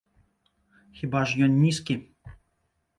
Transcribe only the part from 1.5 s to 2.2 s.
нізкі?